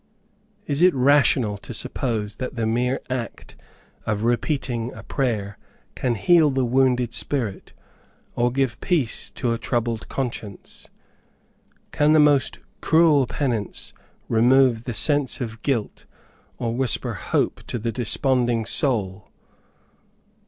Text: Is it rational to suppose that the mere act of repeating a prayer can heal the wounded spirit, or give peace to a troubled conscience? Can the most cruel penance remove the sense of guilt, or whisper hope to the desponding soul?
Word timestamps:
Is 0.65 0.81
it 0.81 0.95
rational 0.95 1.57
to 1.59 1.75
suppose 1.75 2.37
that 2.37 2.55
the 2.55 2.65
mere 2.65 3.01
act 3.07 3.55
of 4.07 4.23
repeating 4.23 4.91
a 4.95 5.03
prayer 5.03 5.59
can 5.93 6.15
heal 6.15 6.49
the 6.49 6.65
wounded 6.65 7.13
spirit, 7.13 7.73
or 8.35 8.51
give 8.51 8.81
peace 8.81 9.29
to 9.29 9.53
a 9.53 9.59
troubled 9.59 10.09
conscience? 10.09 10.89
Can 11.91 12.13
the 12.13 12.19
most 12.19 12.57
cruel 12.81 13.27
penance 13.27 13.93
remove 14.27 14.85
the 14.85 14.93
sense 14.95 15.39
of 15.39 15.61
guilt, 15.61 16.07
or 16.57 16.73
whisper 16.75 17.13
hope 17.13 17.61
to 17.67 17.77
the 17.77 17.91
desponding 17.91 18.65
soul? 18.65 19.29